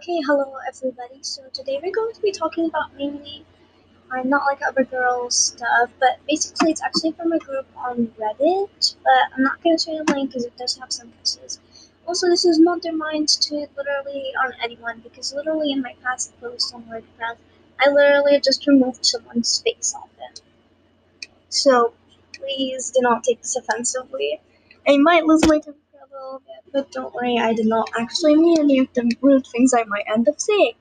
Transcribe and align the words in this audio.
Okay, 0.00 0.18
hello 0.26 0.54
everybody. 0.66 1.18
So 1.20 1.42
today 1.52 1.78
we're 1.82 1.92
going 1.92 2.14
to 2.14 2.22
be 2.22 2.32
talking 2.32 2.64
about 2.64 2.96
mainly, 2.96 3.44
uh, 4.10 4.22
not 4.22 4.46
like 4.46 4.62
other 4.66 4.82
girls 4.82 5.36
stuff, 5.36 5.90
but 6.00 6.18
basically 6.26 6.70
it's 6.70 6.82
actually 6.82 7.12
from 7.12 7.32
a 7.32 7.38
group 7.38 7.66
on 7.76 8.06
Reddit. 8.18 8.94
But 9.02 9.36
I'm 9.36 9.42
not 9.42 9.62
going 9.62 9.76
to 9.76 9.84
share 9.84 10.02
the 10.02 10.10
link 10.14 10.30
because 10.30 10.46
it 10.46 10.56
does 10.56 10.78
have 10.78 10.90
some 10.90 11.12
curses. 11.18 11.60
Also, 12.08 12.28
this 12.28 12.46
is 12.46 12.58
not 12.58 12.80
their 12.80 12.96
minds 12.96 13.36
to 13.48 13.66
literally 13.76 14.32
on 14.42 14.54
anyone 14.64 15.00
because 15.00 15.34
literally 15.34 15.70
in 15.70 15.82
my 15.82 15.94
past 16.02 16.32
post 16.40 16.74
on 16.74 16.84
WordPress, 16.84 17.36
I 17.78 17.90
literally 17.90 18.40
just 18.40 18.66
removed 18.66 19.04
someone's 19.04 19.60
face 19.60 19.94
off 19.94 20.08
it. 20.30 20.40
So 21.50 21.92
please 22.32 22.90
do 22.90 23.02
not 23.02 23.22
take 23.22 23.42
this 23.42 23.54
offensively. 23.54 24.40
I 24.88 24.96
might 24.96 25.26
lose 25.26 25.46
my 25.46 25.58
temper 25.58 25.78
little 26.12 26.42
bit, 26.46 26.72
but 26.72 26.92
don't 26.92 27.14
worry, 27.14 27.38
I 27.38 27.52
did 27.54 27.66
not 27.66 27.88
actually 27.98 28.36
mean 28.36 28.58
any 28.60 28.78
of 28.80 28.88
the 28.94 29.10
rude 29.20 29.46
things 29.46 29.74
I 29.74 29.84
might 29.84 30.04
end 30.12 30.28
up 30.28 30.40
saying. 30.40 30.74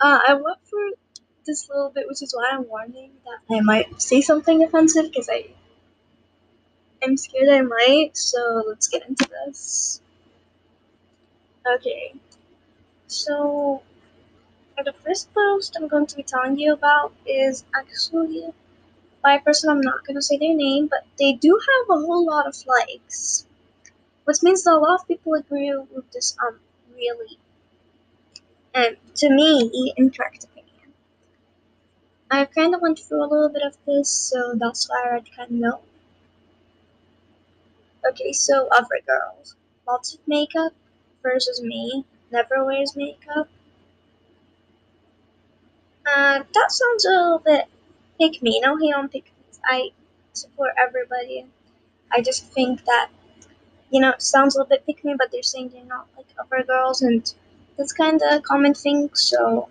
Uh, 0.00 0.20
I 0.28 0.34
went 0.34 0.58
for 0.64 0.80
this 1.46 1.68
little 1.68 1.90
bit, 1.90 2.06
which 2.08 2.22
is 2.22 2.34
why 2.34 2.50
I'm 2.52 2.68
warning 2.68 3.12
that 3.24 3.56
I 3.56 3.60
might 3.60 4.00
say 4.00 4.20
something 4.20 4.62
offensive 4.64 5.06
because 5.06 5.28
I 5.30 5.46
am 7.02 7.16
scared 7.16 7.48
I 7.48 7.62
might. 7.62 8.16
So 8.16 8.62
let's 8.66 8.88
get 8.88 9.06
into 9.08 9.28
this. 9.28 10.00
Okay, 11.66 12.14
so 13.06 13.82
the 14.84 14.92
first 15.04 15.32
post 15.34 15.76
I'm 15.76 15.88
going 15.88 16.06
to 16.06 16.16
be 16.16 16.22
telling 16.22 16.58
you 16.58 16.72
about 16.72 17.12
is 17.26 17.64
actually 17.74 18.48
by 19.22 19.34
a 19.34 19.40
person 19.40 19.70
I'm 19.70 19.80
not 19.82 20.06
going 20.06 20.16
to 20.16 20.22
say 20.22 20.38
their 20.38 20.54
name, 20.56 20.88
but 20.88 21.06
they 21.18 21.32
do 21.34 21.58
have 21.58 21.98
a 21.98 22.00
whole 22.00 22.26
lot 22.26 22.46
of 22.46 22.56
likes 22.66 23.46
which 24.30 24.44
means 24.44 24.62
that 24.62 24.74
a 24.74 24.78
lot 24.78 25.00
of 25.00 25.08
people 25.08 25.34
agree 25.34 25.76
with 25.92 26.08
this 26.12 26.36
um 26.46 26.60
really 26.94 27.36
and 28.72 28.96
to 29.16 29.28
me 29.28 29.92
incorrect 29.96 30.44
opinion. 30.44 30.94
I 32.30 32.44
kind 32.44 32.72
of 32.72 32.80
went 32.80 33.00
through 33.00 33.24
a 33.24 33.26
little 33.26 33.48
bit 33.48 33.62
of 33.62 33.76
this, 33.86 34.08
so 34.08 34.54
that's 34.54 34.88
why 34.88 35.16
I 35.16 35.20
kind 35.36 35.50
of 35.50 35.56
know. 35.64 35.80
Okay, 38.08 38.32
so 38.32 38.68
other 38.70 39.00
girls, 39.04 39.56
lots 39.84 40.14
of 40.14 40.20
makeup 40.28 40.72
versus 41.20 41.60
me, 41.60 42.04
never 42.30 42.64
wears 42.64 42.94
makeup. 42.94 43.48
Uh, 46.06 46.44
that 46.54 46.70
sounds 46.70 47.04
a 47.04 47.08
little 47.08 47.42
bit 47.44 47.64
pick 48.20 48.40
me. 48.42 48.60
No 48.60 48.76
hate 48.76 48.94
on 48.94 49.08
pick 49.08 49.24
me. 49.24 49.32
I 49.64 49.90
support 50.34 50.70
everybody. 50.78 51.46
I 52.12 52.20
just 52.22 52.44
think 52.52 52.84
that 52.84 53.10
you 53.90 54.00
know, 54.00 54.10
it 54.10 54.22
sounds 54.22 54.54
a 54.54 54.58
little 54.58 54.68
bit 54.70 54.86
pick 54.86 55.04
me, 55.04 55.14
but 55.18 55.30
they're 55.32 55.42
saying 55.42 55.70
they're 55.70 55.84
not 55.84 56.08
like 56.16 56.26
other 56.38 56.64
girls, 56.64 57.02
and 57.02 57.32
that's 57.76 57.92
kind 57.92 58.20
of 58.22 58.38
a 58.38 58.40
common 58.42 58.74
thing. 58.74 59.10
So 59.14 59.68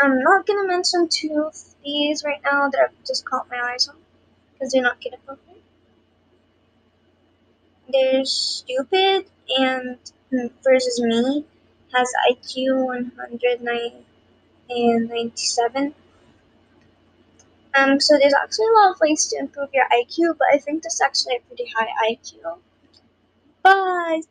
I'm 0.00 0.18
not 0.20 0.46
gonna 0.46 0.66
mention 0.66 1.08
two 1.08 1.44
of 1.46 1.56
these 1.84 2.24
right 2.24 2.40
now 2.44 2.68
that 2.70 2.80
I've 2.80 3.04
just 3.06 3.24
caught 3.24 3.48
my 3.50 3.60
eyes 3.72 3.88
on 3.88 3.96
because 4.52 4.72
they're 4.72 4.82
not 4.82 5.00
kid 5.00 5.14
appropriate. 5.14 5.62
There's 7.92 8.32
stupid 8.32 9.26
and 9.58 9.98
versus 10.64 11.00
me 11.02 11.44
has 11.92 12.10
IQ 12.30 12.84
109 12.86 14.04
and 14.70 15.08
97. 15.08 15.94
Um, 17.74 18.00
so 18.00 18.18
there's 18.18 18.34
actually 18.34 18.66
a 18.66 18.72
lot 18.72 18.90
of 18.92 19.00
ways 19.00 19.26
to 19.28 19.38
improve 19.38 19.70
your 19.72 19.86
IQ, 19.92 20.36
but 20.38 20.48
I 20.52 20.58
think 20.58 20.82
this 20.82 20.94
is 20.94 21.00
actually 21.00 21.36
a 21.36 21.40
pretty 21.40 21.66
high 21.74 21.88
IQ. 22.10 22.58
But 23.62 24.26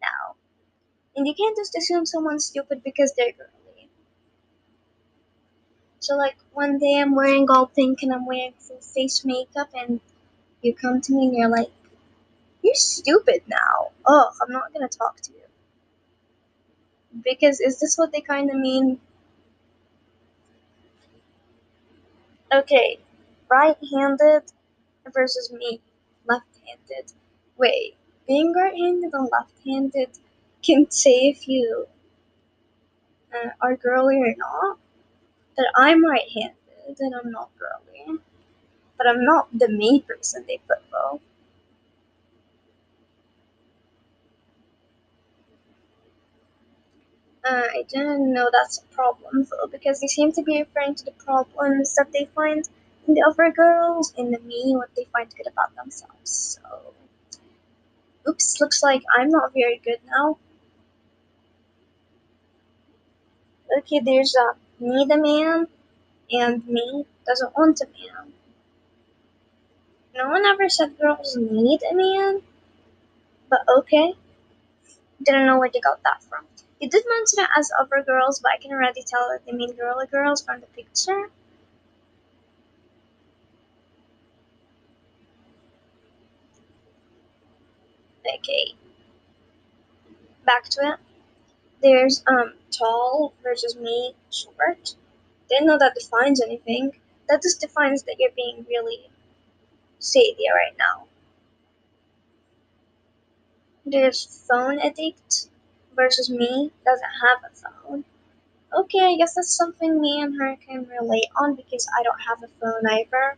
now, 0.00 0.36
and 1.16 1.26
you 1.26 1.34
can't 1.34 1.56
just 1.56 1.76
assume 1.76 2.06
someone's 2.06 2.46
stupid 2.46 2.82
because 2.84 3.12
they're 3.16 3.32
girly. 3.32 3.90
So 6.00 6.16
like 6.16 6.38
one 6.54 6.78
day 6.78 6.98
I'm 7.00 7.14
wearing 7.14 7.50
all 7.50 7.66
pink 7.66 8.02
and 8.02 8.12
I'm 8.12 8.24
wearing 8.24 8.54
full 8.58 8.80
face 8.80 9.24
makeup, 9.26 9.68
and 9.74 10.00
you 10.62 10.74
come 10.74 11.00
to 11.02 11.12
me 11.12 11.26
and 11.26 11.36
you're 11.36 11.50
like, 11.50 11.70
"You're 12.62 12.74
stupid 12.74 13.42
now." 13.48 13.92
Oh, 14.06 14.30
I'm 14.42 14.52
not 14.52 14.72
gonna 14.72 14.88
talk 14.88 15.20
to 15.22 15.32
you. 15.32 15.42
Because 17.24 17.60
is 17.60 17.80
this 17.80 17.98
what 17.98 18.12
they 18.12 18.20
kind 18.20 18.48
of 18.48 18.56
mean? 18.56 19.00
Okay, 22.56 22.98
right-handed 23.50 24.44
versus 25.14 25.52
me, 25.52 25.80
left-handed. 26.26 27.12
Wait, 27.58 27.96
being 28.26 28.52
right-handed 28.54 29.12
and 29.14 29.30
left-handed 29.32 30.10
can 30.64 30.90
say 30.90 31.28
if 31.28 31.48
you 31.48 31.86
uh, 33.34 33.50
are 33.60 33.76
girly 33.76 34.16
or 34.18 34.34
not. 34.38 34.78
That 35.56 35.72
I'm 35.76 36.04
right-handed 36.04 37.00
and 37.00 37.14
I'm 37.14 37.30
not 37.32 37.50
girly, 37.58 38.20
but 38.98 39.08
I'm 39.08 39.24
not 39.24 39.48
the 39.58 39.68
me 39.68 40.02
person 40.02 40.44
they 40.48 40.60
put 40.68 40.78
though. 40.92 41.20
I 47.48 47.84
didn't 47.88 48.32
know 48.32 48.48
that's 48.52 48.78
a 48.78 48.94
problem 48.94 49.46
though, 49.50 49.68
because 49.68 50.00
they 50.00 50.06
seem 50.08 50.32
to 50.32 50.42
be 50.42 50.58
referring 50.58 50.94
to 50.96 51.04
the 51.04 51.12
problems 51.12 51.94
that 51.94 52.12
they 52.12 52.26
find 52.34 52.68
in 53.06 53.14
the 53.14 53.22
other 53.22 53.50
girls, 53.52 54.12
in 54.16 54.30
the 54.32 54.40
me, 54.40 54.74
what 54.76 54.90
they 54.96 55.04
find 55.12 55.28
good 55.36 55.46
about 55.46 55.74
themselves. 55.76 56.58
So, 56.60 56.94
oops, 58.28 58.60
looks 58.60 58.82
like 58.82 59.02
I'm 59.16 59.30
not 59.30 59.52
very 59.54 59.80
good 59.84 60.00
now. 60.10 60.38
Okay, 63.78 64.00
there's 64.00 64.34
a 64.34 64.54
need 64.80 65.10
a 65.10 65.18
man, 65.18 65.68
and 66.32 66.66
me 66.66 67.06
doesn't 67.26 67.56
want 67.56 67.80
a 67.80 67.86
man. 67.86 68.32
No 70.16 70.28
one 70.30 70.46
ever 70.46 70.68
said 70.68 70.98
girls 70.98 71.36
need 71.36 71.80
a 71.90 71.94
man, 71.94 72.42
but 73.50 73.60
okay. 73.78 74.14
Didn't 75.22 75.46
know 75.46 75.58
where 75.58 75.70
they 75.72 75.80
got 75.80 76.02
that 76.04 76.22
from. 76.22 76.46
You 76.80 76.88
did 76.88 77.04
mention 77.06 77.40
it 77.44 77.50
as 77.54 77.70
other 77.78 78.02
girls, 78.02 78.40
but 78.40 78.52
I 78.52 78.56
can 78.56 78.72
already 78.72 79.02
tell 79.02 79.28
that 79.28 79.44
they 79.44 79.52
mean 79.52 79.74
girly 79.76 80.06
girls 80.06 80.40
from 80.42 80.60
the 80.60 80.66
picture. 80.68 81.30
Okay. 88.26 88.74
Back 90.46 90.64
to 90.70 90.80
it. 90.94 91.00
There's 91.82 92.22
um 92.26 92.54
tall 92.70 93.34
versus 93.42 93.76
me 93.76 94.14
short. 94.30 94.96
Didn't 95.50 95.66
know 95.68 95.78
that 95.78 95.94
defines 95.94 96.40
anything. 96.42 96.92
That 97.28 97.42
just 97.42 97.60
defines 97.60 98.04
that 98.04 98.16
you're 98.18 98.32
being 98.36 98.66
really 98.68 99.10
shady 100.02 100.46
right 100.54 100.76
now. 100.78 101.06
There's 103.86 104.22
phone 104.46 104.78
addict 104.80 105.48
versus 105.96 106.30
me 106.30 106.70
doesn't 106.84 107.10
have 107.22 107.50
a 107.50 107.54
phone. 107.56 108.04
Okay, 108.72 109.00
I 109.00 109.16
guess 109.16 109.34
that's 109.34 109.56
something 109.56 110.00
me 110.00 110.20
and 110.20 110.40
her 110.40 110.56
can 110.56 110.86
relate 110.88 111.26
on 111.36 111.54
because 111.54 111.88
I 111.98 112.02
don't 112.02 112.20
have 112.20 112.42
a 112.42 112.48
phone 112.60 112.86
either. 112.90 113.36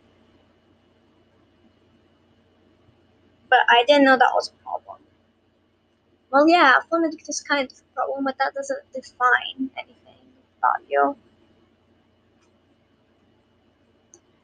But 3.50 3.60
I 3.68 3.84
didn't 3.86 4.04
know 4.04 4.16
that 4.16 4.32
was 4.34 4.48
a 4.48 4.62
problem. 4.62 4.98
Well, 6.30 6.48
yeah, 6.48 6.80
phone 6.90 7.04
addict 7.04 7.28
is 7.28 7.40
kind 7.40 7.70
of 7.70 7.78
a 7.78 7.94
problem, 7.94 8.24
but 8.24 8.36
that 8.38 8.54
doesn't 8.54 8.92
define 8.92 9.70
anything 9.78 10.26
about 10.58 10.88
you. 10.88 11.16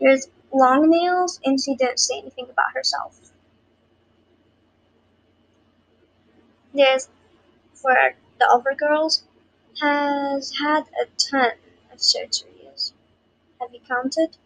There's 0.00 0.28
long 0.52 0.90
nails, 0.90 1.40
and 1.44 1.60
she 1.60 1.74
didn't 1.74 1.98
say 1.98 2.18
anything 2.18 2.48
about 2.50 2.72
herself. 2.74 3.18
There's, 6.74 7.08
for 7.84 8.16
the 8.40 8.48
other 8.50 8.74
girls, 8.74 9.24
has 9.80 10.52
had 10.58 10.84
a 11.00 11.06
ton 11.18 11.52
of 11.92 12.00
surgeries. 12.00 12.94
Have 13.60 13.74
you 13.74 13.80
counted? 13.88 14.36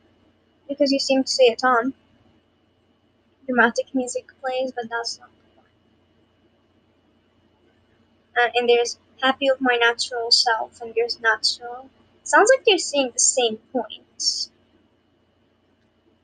Because 0.68 0.92
you 0.92 1.00
seem 1.00 1.24
to 1.24 1.30
say 1.30 1.48
a 1.48 1.56
ton. 1.56 1.94
Dramatic 3.46 3.92
music 3.96 4.28
plays, 4.40 4.70
but 4.70 4.88
that's 4.88 5.18
not 5.18 5.30
the 5.30 5.56
point. 5.56 5.68
Uh, 8.38 8.48
and 8.54 8.68
there's 8.68 8.98
happy 9.22 9.50
with 9.50 9.60
my 9.60 9.76
natural 9.76 10.30
self, 10.30 10.80
and 10.80 10.94
there's 10.94 11.20
natural. 11.20 11.90
Sounds 12.24 12.50
like 12.56 12.64
you're 12.66 12.78
saying 12.78 13.10
the 13.12 13.18
same 13.18 13.58
points. 13.70 14.50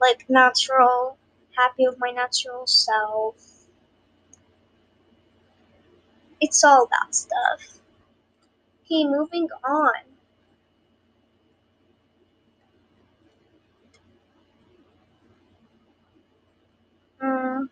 Like 0.01 0.31
natural, 0.31 1.19
happy 1.57 1.89
with 1.89 1.99
my 1.99 2.11
natural 2.13 2.65
self. 2.69 3.54
It's 6.45 6.63
all 6.63 6.87
that 6.91 7.15
stuff. 7.15 7.81
Okay, 8.85 9.05
moving 9.05 9.49
on. 9.65 9.95
Hmm. 17.21 17.65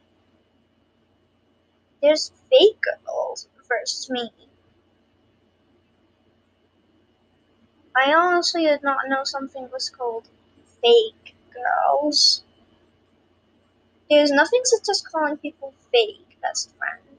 there's 2.02 2.32
fake 2.50 2.82
girls 3.06 3.48
versus 3.66 4.10
me. 4.10 4.30
I 7.96 8.12
honestly 8.12 8.64
did 8.66 8.82
not 8.82 9.08
know 9.08 9.25
something 9.25 9.70
was 9.70 9.88
called 9.88 10.28
fake 10.82 11.34
girls. 11.54 12.42
There's 14.08 14.30
nothing 14.30 14.60
such 14.64 14.88
as 14.90 15.02
calling 15.02 15.38
people 15.38 15.75
fake 15.90 16.38
best 16.40 16.70
friend. 16.76 17.12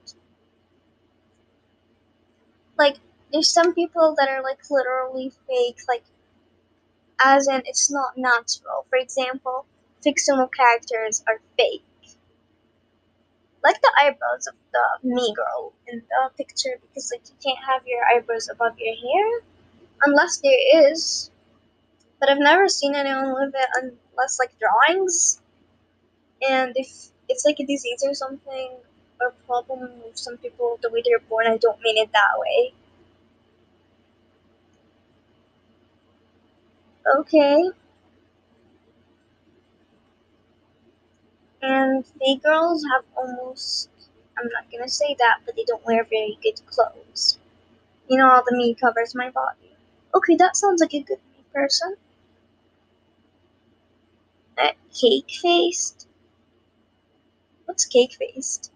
Like, 2.78 2.98
there's 3.32 3.50
some 3.50 3.74
people 3.74 4.16
that 4.18 4.30
are 4.30 4.44
like 4.44 4.60
literally 4.70 5.32
fake, 5.48 5.80
like, 5.88 6.04
as 7.24 7.48
in 7.48 7.62
it's 7.66 7.92
not 7.92 8.18
natural. 8.18 8.86
For 8.90 8.98
example, 8.98 9.66
fictional 10.02 10.48
characters 10.48 11.24
are 11.28 11.40
fake. 11.58 11.84
Like 13.64 13.82
the 13.82 13.92
eyebrows 14.02 14.48
of 14.48 14.56
the 14.74 15.08
me 15.08 15.34
girl 15.36 15.74
in 15.88 16.00
the 16.00 16.30
picture, 16.38 16.80
because 16.82 17.12
like 17.14 17.24
you 17.30 17.36
can't 17.44 17.66
have 17.66 17.88
your 17.88 18.04
eyebrows 18.06 18.50
above 18.50 18.78
your 18.78 18.96
hair 18.96 19.42
unless 20.04 20.40
there 20.40 20.92
is. 20.92 21.32
But 22.20 22.30
I've 22.30 22.40
never 22.40 22.68
seen 22.70 22.96
anyone 22.96 23.34
with 23.34 23.54
it 23.56 23.70
unless 23.76 24.40
like 24.40 24.54
drawings. 24.60 25.42
And 26.48 26.74
if 26.76 26.90
it's 27.30 27.46
like 27.46 27.60
a 27.60 27.66
disease 27.66 28.04
or 28.06 28.14
something, 28.14 28.78
or 29.24 29.32
problem 29.48 30.02
with 30.06 30.18
some 30.20 30.38
people 30.38 30.80
the 30.82 30.90
way 30.92 31.02
they're 31.06 31.20
born, 31.20 31.48
I 31.48 31.58
don't 31.58 31.82
mean 31.82 31.98
it 31.98 32.12
that 32.14 32.38
way. 32.40 32.74
Okay. 37.20 37.64
And 41.64 42.06
they 42.20 42.36
girls 42.36 42.86
have 42.94 43.06
almost, 43.18 43.90
I'm 44.38 44.50
not 44.50 44.70
gonna 44.72 44.88
say 44.88 45.16
that, 45.18 45.40
but 45.46 45.56
they 45.56 45.64
don't 45.64 45.84
wear 45.84 46.04
very 46.04 46.38
good 46.44 46.64
clothes. 46.68 47.40
You 48.10 48.18
know, 48.18 48.32
all 48.32 48.44
the 48.46 48.56
me 48.58 48.76
covers 48.76 49.16
my 49.16 49.30
body. 49.32 49.76
Okay, 50.16 50.36
that 50.38 50.58
sounds 50.58 50.82
like 50.82 50.94
a 50.96 51.04
good 51.04 51.22
person. 51.54 51.98
Uh, 54.58 54.72
cake 55.00 55.30
faced? 55.30 56.08
What's 57.66 57.86
cake 57.86 58.14
faced? 58.14 58.73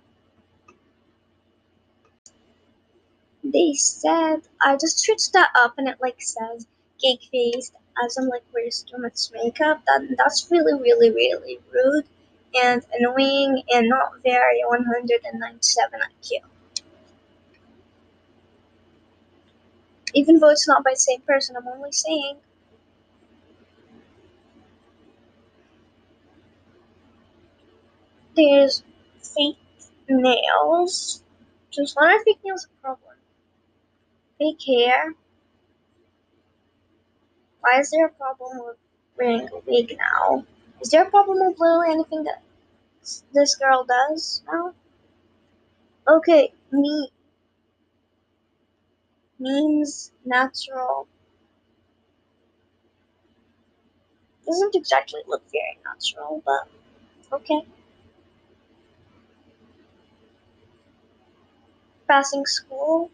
They 3.52 3.74
said, 3.74 4.42
I 4.62 4.76
just 4.78 5.00
searched 5.00 5.34
that 5.34 5.50
up 5.56 5.76
and 5.80 5.88
it 5.90 5.98
like 6.02 6.22
says 6.22 6.68
cake 7.02 7.22
faced 7.32 7.74
as 8.06 8.16
I'm 8.18 8.28
like 8.28 8.44
wears 8.54 8.84
too 8.84 9.00
much 9.00 9.32
makeup. 9.34 9.82
That, 9.88 10.16
that's 10.20 10.52
really, 10.52 10.76
really, 10.80 11.10
really 11.10 11.60
rude 11.74 12.06
and 12.54 12.86
annoying 12.94 13.64
and 13.74 13.90
not 13.90 14.22
very 14.24 14.62
197 14.66 16.00
IQ. 16.04 16.42
Even 20.14 20.40
though 20.40 20.50
it's 20.50 20.68
not 20.68 20.84
by 20.84 20.92
the 20.92 20.98
same 21.00 21.22
person, 21.22 21.56
I'm 21.56 21.68
only 21.70 21.94
saying. 21.94 22.40
There's 28.38 28.84
fake 29.22 29.58
nails. 30.08 31.22
Just 31.72 31.96
why 31.98 32.16
are 32.16 32.24
fake 32.24 32.40
nails 32.46 32.66
a 32.66 32.82
problem? 32.82 33.07
Fake 34.40 34.62
hair. 34.66 35.14
Why 37.60 37.80
is 37.80 37.92
there 37.92 38.08
a 38.08 38.10
problem 38.10 38.66
with 38.66 38.78
wearing 39.16 39.48
a 39.50 39.60
wig 39.68 39.96
now? 39.96 40.44
Is 40.82 40.90
there 40.90 41.04
a 41.06 41.10
problem 41.12 41.38
with 41.46 41.60
literally 41.60 41.92
anything 41.92 42.24
that 42.24 42.42
this 43.34 43.56
girl 43.56 43.84
does 43.84 44.44
now? 44.48 44.74
Okay, 46.08 46.54
me 46.72 47.12
means 49.40 50.12
natural. 50.26 51.08
Doesn't 54.48 54.74
exactly 54.76 55.22
look 55.28 55.44
very 55.52 55.78
natural, 55.86 56.42
but 56.44 56.68
okay. 57.32 57.66
Passing 62.08 62.48
school, 62.48 63.12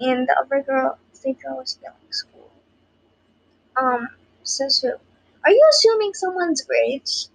and 0.00 0.28
the 0.28 0.36
other 0.40 0.62
girl, 0.62 0.98
the 1.22 1.32
girl 1.34 1.60
is 1.60 1.74
failing 1.82 2.12
school. 2.12 2.50
Um, 3.76 4.08
says 4.42 4.80
who? 4.80 4.92
Are 5.44 5.50
you 5.50 5.66
assuming 5.70 6.12
someone's 6.14 6.62
grades? 6.62 7.30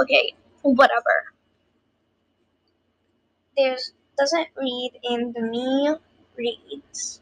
Okay, 0.00 0.34
whatever. 0.62 1.32
There's 3.56 3.92
doesn't 4.18 4.48
read 4.56 4.98
in 5.04 5.32
the 5.32 5.42
me 5.42 5.94
reads. 6.36 7.20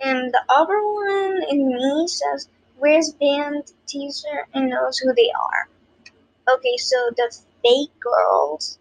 And 0.00 0.32
the 0.32 0.42
other 0.50 0.82
one 0.82 1.42
in 1.48 1.68
me 1.68 2.06
says, 2.08 2.48
Where's 2.82 3.12
band 3.12 3.72
teaser 3.86 4.48
and 4.52 4.68
knows 4.68 4.98
who 4.98 5.14
they 5.14 5.30
are? 5.30 5.68
Okay, 6.52 6.76
so 6.76 6.96
the 7.16 7.32
fake 7.62 7.92
girls 8.00 8.76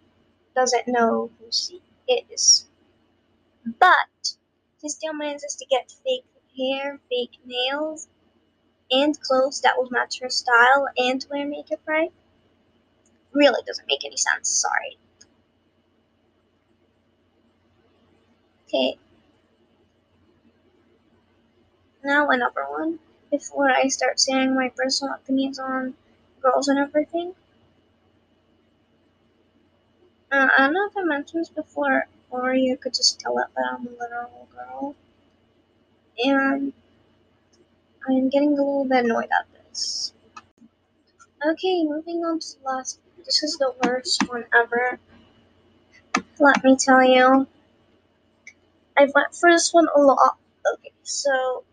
doesn't 0.56 0.88
know 0.88 1.30
who 1.38 1.46
she 1.52 1.84
is. 2.08 2.68
But 3.64 4.38
he 4.82 4.90
still 4.90 5.14
manages 5.14 5.56
to 5.58 5.68
get 5.68 5.94
fake 6.04 6.26
hair, 6.58 7.00
fake 7.10 7.38
nails, 7.46 8.08
and 8.90 9.22
clothes 9.22 9.62
that 9.62 9.78
will 9.78 9.92
match 9.92 10.20
her 10.20 10.32
style 10.32 10.88
and 10.98 11.24
wear 11.30 11.46
makeup 11.46 11.82
right. 11.86 12.12
Really 13.34 13.62
doesn't 13.68 13.86
make 13.88 14.04
any 14.04 14.18
sense, 14.18 14.50
sorry. 14.50 14.98
Okay. 18.68 18.98
Now 22.04 22.32
another 22.32 22.66
one 22.68 22.98
before 23.32 23.72
I 23.72 23.88
start 23.88 24.20
saying 24.20 24.54
my 24.54 24.70
personal 24.76 25.16
opinions 25.16 25.58
on 25.58 25.96
girls 26.42 26.68
and 26.68 26.78
everything. 26.78 27.34
Uh, 30.32 30.48
I 30.58 30.64
don't 30.64 30.74
know 30.74 30.88
if 30.88 30.98
I 30.98 31.04
mentioned 31.04 31.42
this 31.42 31.50
before, 31.50 32.08
or 32.30 32.54
you 32.54 32.78
could 32.78 32.94
just 32.94 33.20
tell 33.20 33.38
it, 33.40 33.48
but 33.56 33.64
I'm 33.72 33.88
a 33.88 33.92
literal 33.92 34.48
girl. 34.54 34.96
And 36.24 36.74
I'm 38.08 38.30
getting 38.30 38.54
a 38.54 38.56
little 38.56 38.86
bit 38.86 39.06
annoyed 39.06 39.26
at 39.26 39.48
this. 39.70 40.14
Okay, 41.46 41.84
moving 41.84 42.24
on 42.24 42.40
to 42.40 42.48
the 42.60 42.66
last. 42.66 43.00
This 43.26 43.44
is 43.44 43.58
the 43.58 43.74
worst 43.84 44.28
one 44.28 44.46
ever. 44.54 45.00
Let 46.40 46.64
me 46.64 46.76
tell 46.76 47.04
you. 47.04 47.48
I 48.98 49.08
went 49.14 49.34
for 49.34 49.52
this 49.52 49.74
one 49.74 49.88
a 49.96 50.00
lot. 50.00 50.38
Okay, 50.74 50.92
so 51.04 51.64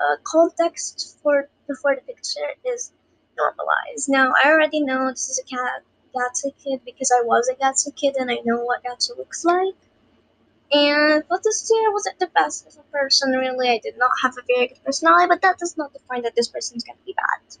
uh, 0.00 0.16
context 0.24 1.18
for 1.22 1.48
before 1.68 1.96
the 1.96 2.02
picture 2.02 2.50
is 2.64 2.92
normalized. 3.36 4.08
Now 4.08 4.32
I 4.44 4.50
already 4.50 4.80
know 4.80 5.10
this 5.10 5.28
is 5.30 5.38
a 5.40 5.44
cat 5.44 5.82
gacha 6.14 6.52
kid 6.62 6.80
because 6.84 7.10
I 7.12 7.22
was 7.24 7.48
a 7.48 7.54
gacha 7.56 7.94
kid 7.96 8.16
and 8.18 8.30
I 8.30 8.38
know 8.44 8.60
what 8.64 8.82
gacha 8.84 9.16
looks 9.18 9.44
like. 9.44 9.74
And 10.72 11.24
but 11.28 11.42
this 11.42 11.70
year 11.72 11.90
wasn't 11.92 12.18
the 12.18 12.26
best 12.26 12.66
as 12.66 12.76
a 12.76 12.82
person, 12.92 13.32
really. 13.32 13.70
I 13.70 13.78
did 13.78 13.96
not 13.96 14.10
have 14.22 14.34
a 14.38 14.42
very 14.46 14.68
good 14.68 14.84
personality, 14.84 15.28
but 15.28 15.40
that 15.42 15.58
does 15.58 15.76
not 15.78 15.92
define 15.94 16.22
that 16.22 16.34
this 16.36 16.48
person 16.48 16.76
is 16.76 16.84
gonna 16.84 16.98
be 17.06 17.14
bad. 17.14 17.58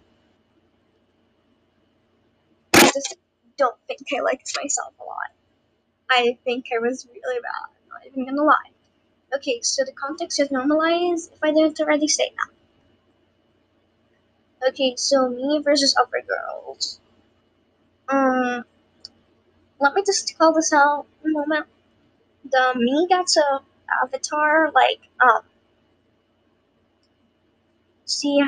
I 2.74 2.90
just 2.92 3.16
don't 3.56 3.76
think 3.86 4.00
I 4.16 4.20
liked 4.20 4.52
myself 4.56 4.94
a 5.00 5.04
lot. 5.04 5.30
I 6.10 6.38
think 6.44 6.66
I 6.74 6.80
was 6.80 7.06
really 7.06 7.40
bad, 7.42 7.70
I'm 7.82 7.88
not 7.90 8.06
even 8.06 8.26
gonna 8.26 8.44
lie. 8.44 8.73
Okay, 9.34 9.60
so 9.62 9.84
the 9.84 9.92
context 9.92 10.40
is 10.40 10.50
normalized 10.50 11.32
if 11.32 11.38
I 11.42 11.52
didn't 11.52 11.80
already 11.80 12.08
say 12.08 12.32
that. 14.60 14.68
Okay, 14.70 14.94
so 14.96 15.28
me 15.28 15.60
versus 15.62 15.94
other 16.00 16.22
girls. 16.26 17.00
Um, 18.08 18.64
let 19.80 19.94
me 19.94 20.02
just 20.04 20.36
call 20.38 20.52
this 20.52 20.72
out 20.72 21.06
a 21.24 21.28
moment. 21.28 21.66
The 22.50 22.74
me 22.76 23.06
gets 23.08 23.36
a 23.36 23.60
avatar 24.02 24.70
like 24.72 25.00
um 25.20 25.42
she 28.06 28.42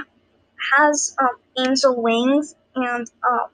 has 0.73 1.15
um 1.19 1.37
angel 1.59 2.01
wings 2.03 2.55
and 2.75 3.11
um 3.29 3.49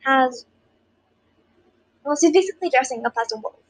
has 0.00 0.46
well 2.04 2.16
she's 2.16 2.32
basically 2.32 2.70
dressing 2.70 3.04
up 3.06 3.14
as 3.20 3.32
a 3.32 3.36
wolf. 3.38 3.63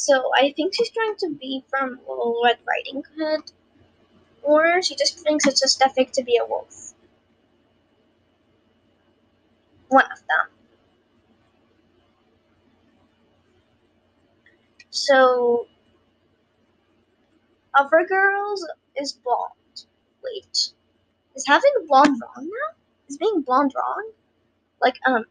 So 0.00 0.30
I 0.34 0.54
think 0.56 0.74
she's 0.74 0.88
trying 0.88 1.14
to 1.16 1.28
be 1.38 1.62
from 1.68 2.00
Little 2.08 2.40
Red 2.42 2.56
Riding 2.66 3.02
Hood, 3.18 3.52
or 4.42 4.80
she 4.80 4.96
just 4.96 5.20
thinks 5.20 5.46
it's 5.46 5.62
aesthetic 5.62 6.12
to 6.12 6.22
be 6.24 6.38
a 6.38 6.46
wolf. 6.46 6.94
One 9.88 10.06
of 10.10 10.18
them. 10.20 10.48
So 14.88 15.66
other 17.74 18.06
girls 18.08 18.66
is 18.96 19.12
blonde. 19.12 19.84
Wait, 20.24 20.72
is 21.36 21.46
having 21.46 21.72
blonde 21.86 22.18
wrong 22.22 22.48
now? 22.48 22.76
Is 23.06 23.18
being 23.18 23.42
blonde 23.42 23.74
wrong? 23.76 24.12
Like, 24.80 24.98
um, 25.04 25.26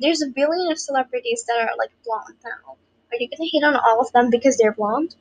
there's 0.00 0.22
a 0.22 0.28
billion 0.28 0.72
of 0.72 0.78
celebrities 0.78 1.44
that 1.46 1.60
are 1.60 1.76
like 1.76 1.90
blonde 2.06 2.36
now. 2.42 2.78
Are 3.12 3.16
you 3.18 3.28
gonna 3.28 3.50
hate 3.50 3.64
on 3.64 3.76
all 3.76 4.00
of 4.00 4.12
them 4.12 4.30
because 4.30 4.56
they're 4.56 4.72
blonde? 4.72 5.14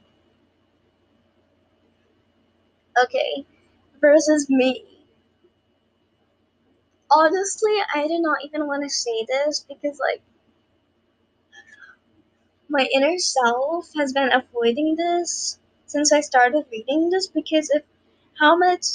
Okay, 3.01 3.45
versus 4.01 4.49
me. 4.49 4.85
Honestly, 7.11 7.75
I 7.93 8.07
do 8.07 8.17
not 8.19 8.45
even 8.45 8.65
want 8.65 8.83
to 8.83 8.89
say 8.89 9.25
this 9.27 9.65
because, 9.67 9.99
like, 9.99 10.21
my 12.69 12.87
inner 12.93 13.17
self 13.17 13.91
has 13.97 14.13
been 14.13 14.31
avoiding 14.31 14.95
this 14.95 15.59
since 15.85 16.13
I 16.13 16.21
started 16.21 16.65
reading 16.71 17.09
this 17.09 17.27
because 17.27 17.69
of 17.75 17.81
how 18.39 18.55
much 18.57 18.85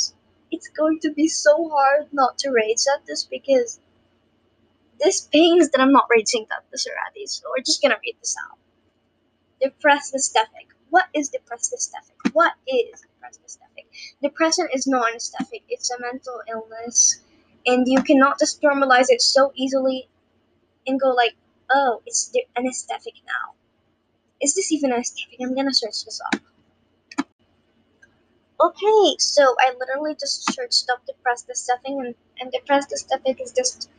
it's 0.50 0.68
going 0.68 1.00
to 1.00 1.10
be 1.12 1.28
so 1.28 1.68
hard 1.68 2.08
not 2.12 2.38
to 2.38 2.50
rage 2.50 2.84
at 2.94 3.04
this 3.06 3.24
because 3.24 3.78
this 5.00 5.20
pains 5.20 5.68
that 5.70 5.80
I'm 5.82 5.92
not 5.92 6.06
raging 6.10 6.46
at 6.50 6.64
this 6.70 6.86
already. 6.86 7.26
So 7.26 7.44
we're 7.50 7.62
just 7.62 7.82
gonna 7.82 7.98
read 8.02 8.16
this 8.20 8.36
out. 8.48 8.58
Depressed 9.62 10.14
aesthetic. 10.14 10.68
What 10.90 11.06
is 11.14 11.30
depressed 11.30 11.72
aesthetic? 11.72 12.16
What 12.34 12.54
is 12.68 13.00
depressed 13.00 13.40
aesthetic? 13.46 13.86
Depression 14.22 14.68
is 14.74 14.86
not 14.86 15.10
an 15.12 15.18
it's 15.68 15.90
a 15.90 16.00
mental 16.00 16.42
illness. 16.50 17.20
And 17.66 17.86
you 17.88 18.02
cannot 18.02 18.38
just 18.38 18.60
normalize 18.62 19.06
it 19.08 19.22
so 19.22 19.52
easily 19.56 20.08
and 20.86 21.00
go 21.00 21.10
like, 21.10 21.34
oh, 21.70 22.02
it's 22.06 22.34
an 22.56 22.66
aesthetic 22.66 23.14
now. 23.26 23.54
Is 24.42 24.54
this 24.54 24.72
even 24.72 24.92
an 24.92 25.00
aesthetic? 25.00 25.38
I'm 25.40 25.54
gonna 25.54 25.74
search 25.74 26.04
this 26.04 26.20
up. 26.32 26.40
Okay, 28.60 29.16
so 29.18 29.56
I 29.60 29.74
literally 29.78 30.14
just 30.14 30.52
searched 30.52 30.88
up 30.90 31.04
depressed 31.06 31.50
aesthetic 31.50 31.86
and, 31.86 32.14
and 32.40 32.52
depressed 32.52 32.92
aesthetic 32.92 33.40
is 33.40 33.52
just 33.52 33.90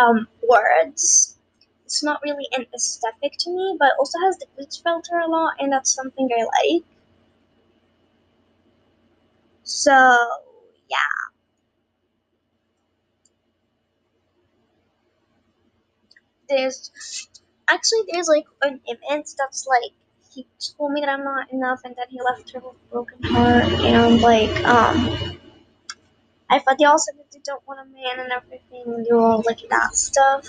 um, 0.00 0.28
words. 0.48 1.38
It's 1.90 2.02
not 2.04 2.22
really 2.22 2.48
an 2.52 2.66
aesthetic 2.74 3.34
to 3.40 3.50
me, 3.50 3.76
but 3.78 3.92
also 3.98 4.18
has 4.20 4.38
the 4.38 4.46
glitch 4.56 4.82
filter 4.82 5.18
a 5.18 5.28
lot, 5.28 5.54
and 5.58 5.72
that's 5.72 5.90
something 5.90 6.30
I 6.32 6.44
like. 6.44 6.84
So, 9.62 10.16
yeah. 10.90 11.20
There's 16.48 16.90
actually 17.68 18.00
there's 18.12 18.28
like 18.28 18.44
an 18.62 18.80
image 18.88 19.26
that's 19.38 19.66
like 19.66 19.92
he 20.34 20.46
told 20.76 20.92
me 20.92 21.00
that 21.00 21.08
I'm 21.08 21.24
not 21.24 21.52
enough 21.52 21.80
and 21.84 21.94
that 21.96 22.08
he 22.10 22.20
left 22.20 22.50
her 22.52 22.60
with 22.60 22.76
a 22.76 22.92
broken 22.92 23.22
heart 23.24 23.64
and 23.84 24.20
like 24.20 24.50
um 24.64 25.38
I 26.50 26.58
thought 26.58 26.76
they 26.78 26.84
also 26.84 27.12
said 27.12 27.24
they 27.32 27.40
don't 27.44 27.66
want 27.66 27.80
a 27.80 27.84
man 27.84 28.18
and 28.20 28.32
everything 28.32 28.82
and 28.86 29.06
do 29.06 29.18
all 29.18 29.42
like 29.46 29.60
that 29.70 29.94
stuff. 29.94 30.46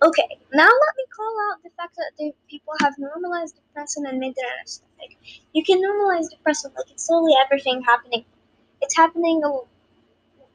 Okay, 0.00 0.38
now 0.54 0.68
let 0.68 0.94
me 0.96 1.04
call 1.16 1.34
out 1.50 1.62
the 1.64 1.70
fact 1.76 1.96
that 1.96 2.12
the 2.18 2.32
people 2.48 2.72
have 2.80 2.94
normalized 2.98 3.56
depression 3.56 4.06
and 4.06 4.18
made 4.20 4.34
it 4.36 4.44
an 4.44 4.64
aesthetic. 4.64 5.18
You 5.52 5.64
can 5.64 5.82
normalize 5.82 6.30
depression 6.30 6.70
like 6.76 6.90
it's 6.90 7.06
slowly 7.06 7.32
everything 7.44 7.82
happening. 7.82 8.24
It's 8.80 8.96
happening 8.96 9.42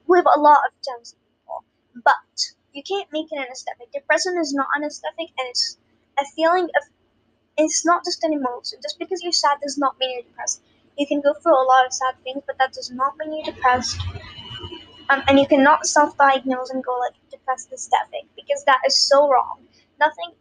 with 0.07 0.25
a 0.35 0.39
lot 0.39 0.59
of 0.67 0.71
gems 0.85 1.15
people, 1.19 1.63
but 2.05 2.15
you 2.73 2.83
can't 2.83 3.11
make 3.11 3.27
it 3.31 3.37
an 3.37 3.47
aesthetic. 3.51 3.91
Depression 3.91 4.37
is 4.39 4.53
not 4.53 4.67
an 4.75 4.85
aesthetic, 4.85 5.29
and 5.37 5.49
it's 5.49 5.77
a 6.19 6.23
feeling 6.35 6.65
of. 6.65 6.83
It's 7.57 7.85
not 7.85 8.03
just 8.05 8.23
an 8.23 8.33
emotion. 8.33 8.79
Just 8.81 8.97
because 8.97 9.21
you're 9.21 9.31
sad 9.31 9.59
does 9.61 9.77
not 9.77 9.99
mean 9.99 10.11
you're 10.13 10.23
depressed. 10.23 10.61
You 10.97 11.05
can 11.05 11.21
go 11.21 11.33
through 11.33 11.53
a 11.53 11.67
lot 11.67 11.85
of 11.85 11.93
sad 11.93 12.15
things, 12.23 12.41
but 12.47 12.57
that 12.59 12.73
does 12.73 12.91
not 12.91 13.17
mean 13.17 13.35
you're 13.35 13.53
depressed. 13.53 13.99
Um, 15.09 15.21
and 15.27 15.37
you 15.37 15.45
cannot 15.47 15.85
self-diagnose 15.85 16.69
and 16.71 16.83
go 16.83 16.97
like 16.99 17.13
depressed 17.43 17.71
aesthetic 17.73 18.25
because 18.35 18.63
that 18.65 18.81
is 18.87 18.97
so 18.97 19.29
wrong. 19.29 19.59
Nothing. 19.99 20.31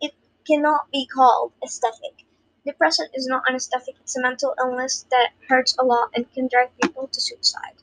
It 0.00 0.12
cannot 0.46 0.90
be 0.90 1.06
called 1.06 1.52
aesthetic. 1.62 2.24
Depression 2.66 3.06
is 3.14 3.26
not 3.26 3.42
an 3.48 3.56
aesthetic. 3.56 3.96
It's 4.00 4.16
a 4.16 4.22
mental 4.22 4.54
illness 4.58 5.06
that 5.10 5.30
hurts 5.48 5.76
a 5.78 5.84
lot 5.84 6.10
and 6.14 6.30
can 6.32 6.48
drive 6.48 6.70
people 6.82 7.08
to 7.08 7.20
suicide. 7.20 7.76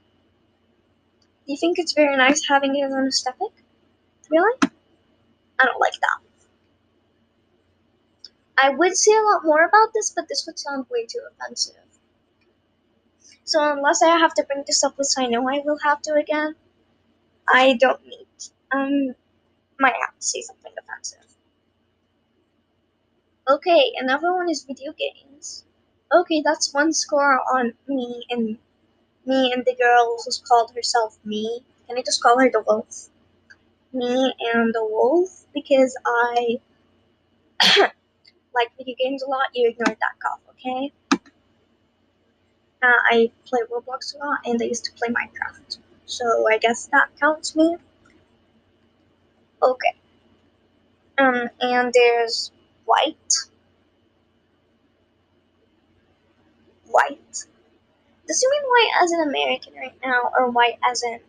Do 1.45 1.53
you 1.53 1.57
think 1.57 1.77
it's 1.77 1.93
very 1.93 2.17
nice 2.17 2.47
having 2.47 2.75
it 2.75 2.85
as 2.85 2.93
an 2.93 3.07
aesthetic? 3.07 3.53
Really? 4.29 4.57
I 5.59 5.65
don't 5.65 5.79
like 5.79 5.93
that. 6.01 6.19
I 8.57 8.69
would 8.69 8.95
say 8.95 9.11
a 9.11 9.21
lot 9.21 9.43
more 9.43 9.63
about 9.65 9.93
this, 9.93 10.11
but 10.15 10.27
this 10.27 10.43
would 10.47 10.57
sound 10.57 10.85
way 10.89 11.05
too 11.05 11.21
offensive. 11.31 11.75
So 13.43 13.71
unless 13.71 14.01
I 14.01 14.17
have 14.17 14.33
to 14.35 14.43
bring 14.43 14.63
this 14.65 14.83
up, 14.83 14.97
which 14.97 15.07
I 15.17 15.27
know 15.27 15.47
I 15.49 15.61
will 15.65 15.79
have 15.83 16.01
to 16.03 16.13
again, 16.13 16.55
I 17.53 17.77
don't 17.79 18.05
need. 18.05 18.27
Um, 18.71 19.15
might 19.79 19.95
have 19.99 20.17
to 20.17 20.25
say 20.25 20.41
something 20.41 20.71
offensive. 20.79 21.19
Okay, 23.49 23.91
another 23.97 24.33
one 24.33 24.49
is 24.49 24.63
video 24.63 24.93
games. 24.93 25.65
Okay, 26.13 26.41
that's 26.45 26.73
one 26.73 26.93
score 26.93 27.41
on 27.53 27.73
me 27.87 28.25
and 28.29 28.57
me 29.25 29.51
and 29.53 29.63
the 29.65 29.75
girl 29.75 30.17
who's 30.23 30.41
called 30.47 30.71
herself 30.75 31.17
me. 31.25 31.61
Can 31.87 31.97
I 31.97 32.01
just 32.01 32.21
call 32.21 32.39
her 32.39 32.49
the 32.49 32.63
wolf? 32.65 33.09
Me 33.93 34.33
and 34.53 34.73
the 34.73 34.83
wolf 34.85 35.45
because 35.53 35.95
I 36.05 36.59
like 38.55 38.69
video 38.77 38.95
games 38.97 39.23
a 39.23 39.29
lot. 39.29 39.49
You 39.53 39.69
ignored 39.69 39.97
that 39.99 40.19
cough, 40.21 40.39
okay? 40.51 40.93
Uh, 42.83 43.01
I 43.11 43.31
play 43.45 43.59
Roblox 43.71 44.15
a 44.15 44.17
lot, 44.17 44.39
and 44.45 44.61
I 44.61 44.65
used 44.65 44.85
to 44.85 44.91
play 44.93 45.09
Minecraft. 45.09 45.77
So 46.11 46.45
I 46.47 46.57
guess 46.57 46.87
that 46.87 47.07
counts 47.19 47.55
me. 47.55 47.77
Okay. 49.63 49.95
Um, 51.17 51.49
and 51.61 51.93
there's 51.93 52.51
white. 52.85 53.33
White. 56.87 57.45
Does 58.27 58.43
it 58.43 58.49
mean 58.51 58.63
white 58.63 59.03
as 59.03 59.11
an 59.11 59.21
American 59.29 59.73
right 59.75 59.95
now, 60.03 60.31
or 60.37 60.49
white 60.51 60.79
as 60.83 61.01
in 61.03 61.19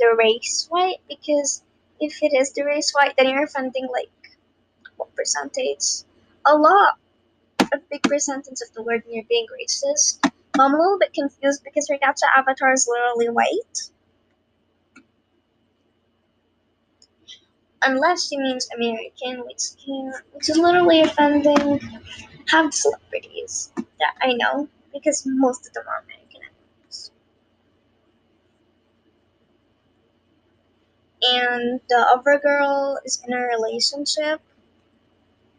the 0.00 0.16
race 0.18 0.66
white? 0.70 0.98
Because 1.08 1.62
if 2.00 2.20
it 2.22 2.34
is 2.34 2.52
the 2.52 2.64
race 2.64 2.92
white, 2.92 3.14
then 3.16 3.28
you're 3.28 3.44
offending 3.44 3.88
like 3.92 4.10
what 4.96 5.14
percentage? 5.14 6.04
A 6.46 6.56
lot. 6.56 6.98
A 7.60 7.78
big 7.90 8.02
percentage 8.02 8.60
of 8.60 8.74
the 8.74 8.82
word 8.82 9.04
and 9.04 9.14
you're 9.14 9.24
being 9.28 9.46
racist. 9.60 10.18
I'm 10.58 10.74
a 10.74 10.78
little 10.78 10.98
bit 10.98 11.12
confused 11.12 11.62
because 11.64 11.88
her 11.88 11.98
gacha 11.98 12.26
avatar 12.36 12.72
is 12.72 12.88
literally 12.88 13.28
white. 13.28 13.90
Unless 17.82 18.28
she 18.28 18.36
means 18.36 18.68
American, 18.74 19.44
which 19.46 19.62
can, 19.84 20.12
which 20.32 20.48
is 20.50 20.56
literally 20.58 21.02
offending 21.02 21.80
half 22.48 22.72
celebrities 22.72 23.70
that 23.76 24.14
I 24.22 24.32
know 24.34 24.68
because 24.92 25.24
most 25.26 25.66
of 25.66 25.72
them 25.74 25.84
are 25.88 26.02
American. 26.04 26.42
And 31.22 31.80
the 31.88 31.96
other 31.98 32.38
girl 32.38 33.00
is 33.04 33.20
in 33.26 33.32
a 33.34 33.38
relationship 33.38 34.40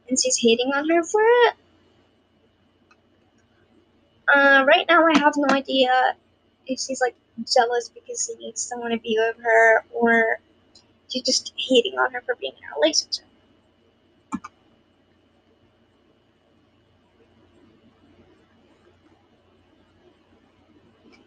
and 0.09 0.17
she's 0.21 0.37
hating 0.37 0.71
on 0.73 0.89
her 0.89 1.03
for 1.03 1.21
it. 1.21 1.55
Uh, 4.27 4.65
right 4.67 4.85
now, 4.89 5.05
I 5.05 5.19
have 5.19 5.33
no 5.37 5.55
idea 5.55 6.15
if 6.67 6.79
she's 6.79 7.01
like 7.01 7.15
jealous 7.53 7.89
because 7.89 8.25
she 8.27 8.43
needs 8.43 8.61
someone 8.61 8.91
to 8.91 8.99
be 8.99 9.17
with 9.19 9.43
her, 9.43 9.83
or 9.93 10.39
she's 11.09 11.23
just 11.23 11.53
hating 11.57 11.99
on 11.99 12.13
her 12.13 12.21
for 12.21 12.35
being 12.35 12.53
in 12.57 12.63
a 12.63 12.79
relationship. 12.81 13.25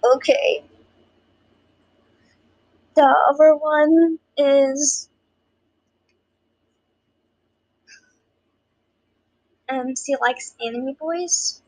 Okay. 0.05 0.65
The 2.97 3.17
other 3.31 3.57
one 3.57 4.19
is 4.37 5.09
um 9.69 9.95
she 9.97 10.17
likes 10.21 10.55
anime 10.65 10.95
boys. 10.95 11.63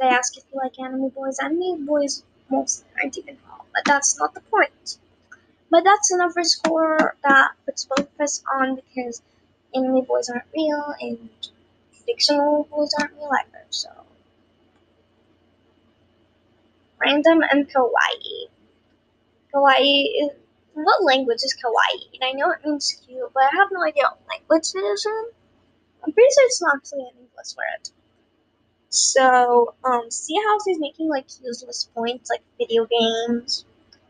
Did 0.00 0.06
I 0.06 0.14
ask 0.16 0.36
if 0.38 0.44
you 0.50 0.58
like 0.58 0.78
anime 0.78 1.10
boys? 1.10 1.38
Anime 1.40 1.84
boys 1.84 2.24
mostly 2.50 2.88
aren't 2.98 3.18
even 3.18 3.36
hot, 3.46 3.66
but 3.74 3.82
that's 3.84 4.18
not 4.18 4.32
the 4.32 4.40
point. 4.40 4.98
But 5.70 5.84
that's 5.84 6.10
another 6.10 6.42
score 6.42 7.16
that 7.22 7.50
puts 7.66 7.84
both 7.84 8.08
of 8.08 8.20
us 8.20 8.42
on 8.54 8.76
because 8.76 9.20
anime 9.74 10.04
boys 10.04 10.30
aren't 10.30 10.46
real 10.56 10.94
and 11.00 11.28
fictional 12.06 12.64
boys 12.70 12.94
aren't 12.98 13.12
real 13.14 13.30
either, 13.40 13.66
so. 13.68 13.90
Random 16.98 17.42
and 17.50 17.68
kawaii. 17.68 18.48
Kawaii 19.54 20.04
is. 20.24 20.30
What 20.72 21.04
language 21.04 21.42
is 21.42 21.54
kawaii? 21.62 22.08
And 22.14 22.24
I 22.24 22.32
know 22.32 22.52
it 22.52 22.64
means 22.64 23.02
cute, 23.06 23.30
but 23.34 23.42
I 23.42 23.50
have 23.56 23.68
no 23.70 23.84
idea 23.84 24.04
what 24.04 24.20
language 24.30 24.68
it 24.74 24.78
is 24.78 25.04
in. 25.04 25.24
I'm 26.04 26.12
pretty 26.12 26.30
sure 26.34 26.46
it's 26.46 26.62
not 26.62 26.76
actually 26.76 27.02
an 27.02 27.18
English 27.20 27.54
word. 27.56 27.99
So, 28.90 29.74
um, 29.84 30.10
see 30.10 30.36
how 30.36 30.58
she's 30.64 30.78
making 30.78 31.08
like 31.08 31.26
useless 31.42 31.88
points 31.94 32.30
like 32.30 32.42
video 32.58 32.86
games. 32.86 33.64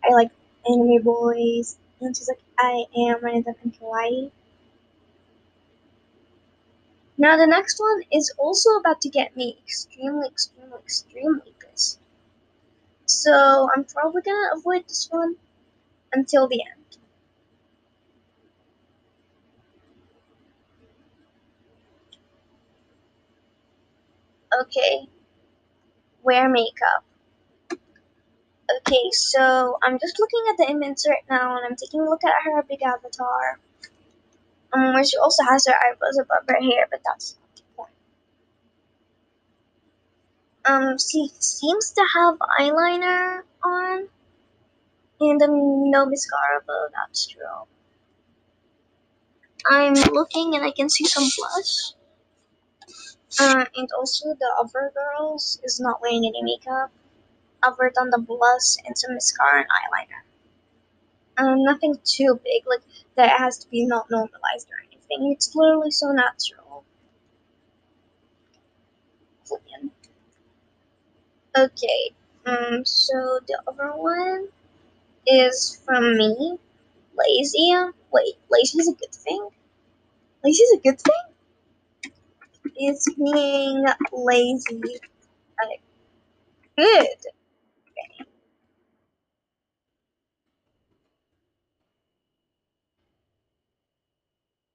I 0.05 0.13
like 0.13 0.31
anime 0.69 1.03
boys, 1.03 1.79
and 2.01 2.17
she's 2.17 2.29
like, 2.29 2.43
I 2.59 2.85
am 2.97 3.23
random 3.23 3.55
in 3.65 3.71
kawaii. 3.73 4.31
Now 7.17 7.37
the 7.37 7.47
next 7.47 7.79
one 7.79 8.03
is 8.11 8.35
also 8.37 8.71
about 8.71 9.01
to 9.03 9.09
get 9.09 9.37
me 9.37 9.57
extremely, 9.65 10.27
extremely, 10.27 10.79
extremely 10.79 11.55
pissed. 11.61 12.01
So 13.05 13.69
I'm 13.77 13.85
probably 13.85 14.23
gonna 14.23 14.57
avoid 14.57 14.89
this 14.89 15.09
one 15.11 15.37
until 16.13 16.49
the 16.49 16.63
end. 16.63 16.80
Okay, 24.61 25.09
wear 26.23 26.49
makeup. 26.49 27.05
Okay, 28.79 29.11
so 29.13 29.79
I'm 29.83 29.99
just 29.99 30.19
looking 30.21 30.45
at 30.51 30.57
the 30.59 30.71
image 30.71 30.99
right 31.09 31.25
now 31.29 31.57
and 31.57 31.67
I'm 31.67 31.77
taking 31.77 32.01
a 32.01 32.05
look 32.05 32.23
at 32.25 32.33
her 32.45 32.63
big 32.69 32.83
avatar. 32.83 33.59
Um, 34.73 34.95
where 34.95 35.05
she 35.05 35.17
also 35.17 35.43
has 35.45 35.67
her 35.67 35.75
eyebrows 35.75 36.19
above 36.19 36.45
her 36.49 36.61
hair, 36.61 36.87
but 36.91 37.01
that's 37.05 37.37
not 37.41 37.57
the 37.57 37.63
point. 37.77 37.91
Um, 40.65 40.97
she 40.99 41.31
seems 41.41 41.93
to 41.93 42.05
have 42.15 42.37
eyeliner 42.61 43.41
on 43.65 44.09
and 45.21 45.43
um, 45.43 45.91
no 45.91 46.07
mascara, 46.07 46.61
but 46.67 46.93
that's 46.95 47.27
true. 47.27 47.43
I'm 49.69 49.95
looking 49.95 50.55
and 50.55 50.65
I 50.65 50.71
can 50.71 50.89
see 50.89 51.05
some 51.05 51.25
blush. 51.37 51.93
Uh, 53.39 53.65
and 53.77 53.89
also 53.93 54.35
the 54.35 54.55
other 54.59 54.93
girls 54.95 55.61
is 55.63 55.79
not 55.81 56.01
wearing 56.01 56.25
any 56.27 56.43
makeup 56.43 56.91
I 57.63 57.69
other 57.69 57.93
than 57.95 58.11
the 58.11 58.19
blush 58.19 58.77
and 58.85 58.97
some 58.99 59.15
mascara 59.15 59.61
and 59.61 59.69
eyeliner. 59.71 60.23
Um, 61.37 61.65
nothing 61.65 61.99
too 62.05 62.41
big, 62.45 62.65
like 62.67 62.83
that 63.17 63.39
has 63.39 63.59
to 63.59 63.69
be 63.71 63.87
not 63.87 64.11
normalized 64.11 64.71
or 64.71 64.79
anything. 64.81 65.33
It's 65.33 65.55
literally 65.55 65.91
so 65.91 66.13
natural. 66.13 66.85
Okay, 71.57 72.13
um, 72.47 72.85
so 72.85 73.41
the 73.47 73.61
other 73.69 73.93
one 73.97 74.49
is 75.27 75.81
from 75.85 76.17
me, 76.17 76.59
lazy. 77.17 77.73
Wait, 78.13 78.35
lazy 78.51 78.79
is 78.79 78.89
a 78.89 78.95
good 78.95 79.13
thing? 79.15 79.49
Lazy 80.45 80.63
is 80.63 80.79
a 80.79 80.83
good 80.83 81.01
thing? 81.01 81.30
Is 82.81 83.07
being 83.17 83.85
lazy 84.13 84.81
good? 86.77 87.09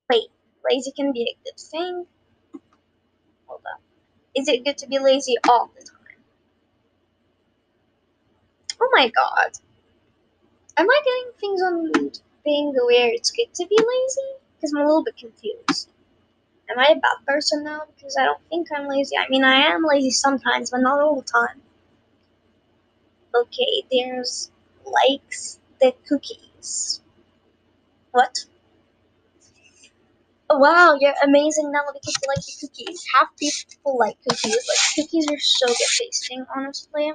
Wait, 0.10 0.28
lazy 0.70 0.92
can 0.92 1.12
be 1.14 1.24
a 1.24 1.38
good 1.46 1.60
thing? 1.60 2.06
Hold 3.48 3.62
up. 3.74 3.82
Is 4.36 4.48
it 4.48 4.66
good 4.66 4.78
to 4.80 4.88
be 4.88 5.00
lazy 5.00 5.36
all 5.50 5.72
the 5.78 5.84
time? 5.84 5.98
Oh 8.82 8.90
my 8.94 9.10
god. 9.10 9.52
Am 10.78 10.88
I 10.90 11.02
getting 11.06 11.34
things 11.40 11.62
on 11.62 12.12
being 12.44 12.76
aware 12.82 13.10
it's 13.10 13.32
good 13.32 13.54
to 13.56 13.68
be 13.68 13.78
lazy? 13.78 14.32
Because 14.58 14.74
I'm 14.74 14.82
a 14.84 14.88
little 14.88 15.04
bit 15.04 15.18
confused. 15.18 15.90
Am 16.70 16.80
I 16.80 16.88
a 16.92 16.96
bad 16.96 17.26
person 17.28 17.64
now? 17.64 17.82
Because 17.96 18.18
I 18.20 18.26
don't 18.26 18.42
think 18.50 18.68
I'm 18.76 18.88
lazy. 18.88 19.18
I 19.18 19.28
mean, 19.30 19.44
I 19.44 19.56
am 19.74 19.84
lazy 19.84 20.12
sometimes, 20.12 20.72
but 20.72 20.82
not 20.82 21.00
all 21.02 21.16
the 21.16 21.24
time. 21.24 21.62
Okay, 23.36 23.84
there's 23.92 24.52
likes 24.86 25.60
the 25.82 25.94
cookies. 26.08 27.02
What? 28.12 28.46
Oh, 30.50 30.60
wow, 30.60 30.98
you're 31.00 31.14
amazing 31.24 31.72
now 31.72 31.82
because 31.94 32.14
you 32.22 32.28
like 32.28 32.46
the 32.46 32.68
cookies. 32.68 33.06
Half 33.16 33.30
people 33.38 33.98
like 33.98 34.18
cookies. 34.28 34.56
Like, 34.56 34.96
cookies 35.06 35.28
are 35.32 35.40
so 35.40 35.68
good 35.68 35.78
tasting, 36.00 36.46
honestly. 36.56 37.14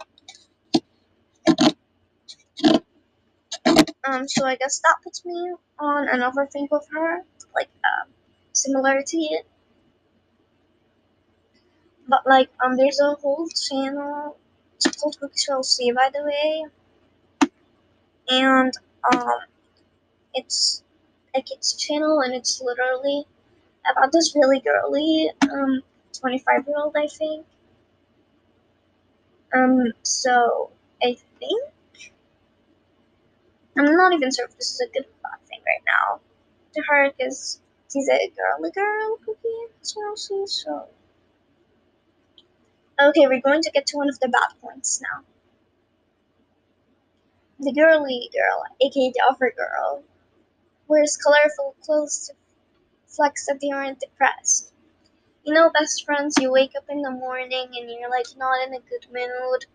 Um, 4.05 4.29
so 4.29 4.47
I 4.47 4.57
guess 4.57 4.81
that 4.81 4.97
puts 5.05 5.25
me 5.25 5.55
on 5.79 6.09
another 6.09 6.47
thing 6.53 6.69
with 6.71 6.87
her, 6.93 7.25
like, 7.55 7.69
um, 8.67 8.73
similarity. 8.73 9.31
But, 12.09 12.27
like, 12.27 12.51
um, 12.65 12.77
there's 12.77 13.01
a 13.01 13.15
whole 13.15 13.49
channel, 13.49 14.37
it's 14.77 14.87
called 15.01 15.19
Cookies 15.21 15.45
for 15.45 15.57
LC, 15.57 15.95
by 15.95 16.11
the 16.13 16.25
way. 16.25 16.65
And, 18.31 18.73
um, 19.13 19.41
it's, 20.35 20.83
like, 21.35 21.51
it's 21.53 21.75
channel, 21.75 22.21
and 22.21 22.35
it's 22.35 22.61
literally 22.61 23.27
about 23.91 24.13
this 24.13 24.35
really 24.37 24.61
girly, 24.61 25.31
um, 25.53 25.83
25 26.21 26.67
year 26.67 26.77
old, 26.79 26.97
I 26.97 27.07
think. 27.09 27.47
Um, 29.55 29.93
so 30.03 30.71
I 31.03 31.17
think 31.39 31.73
I'm 33.77 33.97
not 33.97 34.13
even 34.13 34.31
sure 34.35 34.47
if 34.47 34.57
this 34.57 34.75
is 34.75 34.81
a 34.81 34.93
good 34.93 35.07
thing 35.49 35.61
right 35.67 35.83
now 35.87 36.21
to 36.75 36.83
her 36.89 37.11
because 37.17 37.61
she's 37.93 38.09
a 38.09 38.33
girly 38.37 38.71
girl 38.71 39.17
cookie, 39.25 39.67
so 39.83 40.15
so. 40.47 40.89
Okay, 43.01 43.27
we're 43.27 43.41
going 43.41 43.63
to 43.63 43.71
get 43.71 43.87
to 43.87 43.97
one 43.97 44.09
of 44.09 44.19
the 44.21 44.29
bad 44.29 44.61
points 44.61 45.01
now. 45.01 45.25
The 47.59 47.73
girly 47.73 48.31
girl, 48.33 48.65
aka 48.81 49.13
the 49.13 49.23
other 49.29 49.55
girl, 49.57 50.03
wears 50.89 51.17
colorful 51.17 51.75
clothes 51.83 52.29
to 52.29 52.35
flex 53.07 53.47
that 53.47 53.61
they 53.61 53.71
aren't 53.71 54.01
depressed. 54.01 54.73
You 55.45 55.55
know, 55.55 55.71
best 55.71 56.05
friends, 56.05 56.37
you 56.39 56.53
wake 56.53 56.73
up 56.77 56.85
in 56.91 57.03
the 57.03 57.11
morning 57.11 57.69
and 57.75 57.91
you're 57.91 58.11
like 58.11 58.27
not 58.37 58.67
in 58.67 58.75
a 58.75 58.81
good 58.81 59.07
mood. 59.13 59.67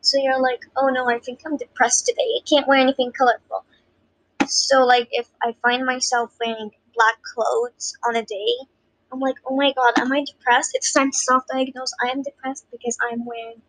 So 0.00 0.18
you're 0.18 0.40
like, 0.40 0.62
oh 0.76 0.88
no, 0.88 1.08
I 1.08 1.18
think 1.18 1.40
I'm 1.44 1.56
depressed 1.56 2.06
today. 2.06 2.22
I 2.22 2.40
can't 2.48 2.66
wear 2.66 2.78
anything 2.78 3.12
colorful. 3.12 3.64
So, 4.46 4.84
like, 4.84 5.08
if 5.12 5.28
I 5.42 5.54
find 5.62 5.84
myself 5.84 6.34
wearing 6.40 6.70
black 6.94 7.22
clothes 7.22 7.96
on 8.08 8.16
a 8.16 8.24
day, 8.24 8.54
I'm 9.12 9.20
like, 9.20 9.36
oh 9.46 9.56
my 9.56 9.72
god, 9.72 9.98
am 9.98 10.12
I 10.12 10.24
depressed? 10.24 10.70
It's 10.74 10.92
time 10.92 11.10
to 11.10 11.16
self 11.18 11.44
diagnose. 11.52 11.92
I 12.04 12.10
am 12.10 12.22
depressed 12.22 12.66
because 12.70 12.96
I'm 13.10 13.24
wearing 13.24 13.62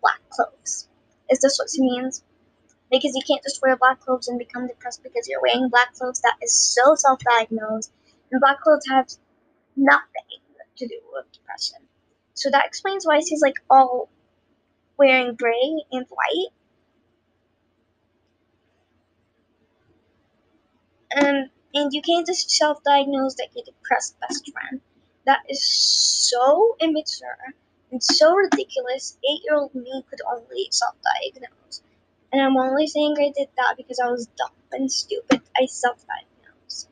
black 0.00 0.20
clothes. 0.30 0.88
Is 1.30 1.40
this 1.40 1.58
what 1.58 1.70
she 1.70 1.82
means? 1.82 2.24
Because 2.90 3.14
you 3.14 3.22
can't 3.26 3.42
just 3.42 3.62
wear 3.62 3.76
black 3.76 4.00
clothes 4.00 4.28
and 4.28 4.38
become 4.38 4.66
depressed 4.66 5.02
because 5.02 5.28
you're 5.28 5.40
wearing 5.40 5.68
black 5.68 5.94
clothes. 5.94 6.20
That 6.20 6.36
is 6.42 6.54
so 6.54 6.94
self 6.94 7.20
diagnosed. 7.20 7.92
And 8.30 8.40
black 8.40 8.60
clothes 8.60 8.86
have 8.90 9.08
nothing 9.76 10.40
to 10.76 10.86
do 10.86 10.98
with 11.12 11.30
depression. 11.32 11.78
So 12.34 12.50
that 12.50 12.66
explains 12.66 13.06
why 13.06 13.20
she's 13.20 13.42
like 13.42 13.56
all 13.70 14.08
wearing 14.98 15.34
gray 15.34 15.84
and 15.92 16.06
white. 16.08 16.52
And 21.14 21.50
and 21.74 21.92
you 21.92 22.02
can't 22.02 22.26
just 22.26 22.50
self-diagnose 22.50 23.34
that 23.36 23.48
you're 23.54 23.64
depressed 23.64 24.18
best 24.20 24.50
friend. 24.52 24.80
That 25.26 25.40
is 25.48 25.62
so 25.64 26.76
immature 26.80 27.54
and 27.90 28.02
so 28.02 28.34
ridiculous. 28.34 29.16
Eight-year-old 29.28 29.74
me 29.74 30.04
could 30.10 30.20
only 30.30 30.68
self-diagnose. 30.70 31.82
And 32.32 32.42
I'm 32.42 32.56
only 32.56 32.86
saying 32.86 33.16
I 33.18 33.32
did 33.36 33.48
that 33.56 33.76
because 33.76 34.00
I 34.00 34.10
was 34.10 34.26
dumb 34.26 34.50
and 34.72 34.90
stupid. 34.90 35.42
I 35.56 35.66
self-diagnosed. 35.66 36.88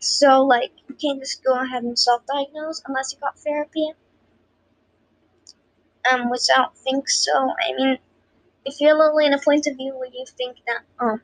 So 0.00 0.42
like 0.42 0.72
you 0.88 0.94
can't 0.94 1.20
just 1.20 1.44
go 1.44 1.60
ahead 1.60 1.82
and 1.84 1.98
self-diagnose 1.98 2.82
unless 2.86 3.12
you 3.12 3.20
got 3.20 3.38
therapy. 3.38 3.92
Um, 6.10 6.30
which 6.30 6.42
I 6.54 6.62
don't 6.62 6.76
think 6.78 7.10
so. 7.10 7.32
I 7.32 7.74
mean, 7.76 7.98
if 8.64 8.80
you're 8.80 8.96
literally 8.96 9.26
in 9.26 9.34
a 9.34 9.38
point 9.38 9.66
of 9.66 9.76
view 9.76 9.96
where 9.98 10.08
you 10.08 10.24
think 10.36 10.56
that 10.66 10.82
um 10.98 11.20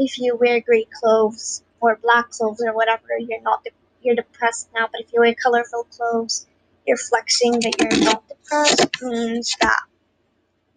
if 0.00 0.18
you 0.18 0.36
wear 0.36 0.60
gray 0.62 0.86
clothes 1.00 1.64
or 1.80 1.98
black 2.02 2.30
clothes 2.30 2.62
or 2.66 2.74
whatever, 2.74 3.18
you're 3.20 3.42
not 3.42 3.64
de- 3.64 3.72
you're 4.02 4.16
depressed 4.16 4.70
now. 4.74 4.88
But 4.92 5.02
if 5.02 5.12
you 5.14 5.20
wear 5.20 5.36
colorful 5.42 5.84
clothes, 5.96 6.48
you're 6.86 6.98
flexing 6.98 7.54
that 7.60 7.74
you're 7.80 8.04
not 8.04 8.28
depressed. 8.28 8.88
Means 9.02 9.56
that 9.62 9.82